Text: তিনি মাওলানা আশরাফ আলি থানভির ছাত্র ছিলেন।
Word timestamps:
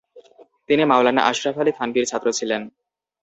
তিনি 0.69 0.83
মাওলানা 0.85 1.21
আশরাফ 1.29 1.55
আলি 1.61 1.71
থানভির 1.77 2.09
ছাত্র 2.11 2.27
ছিলেন। 2.39 2.61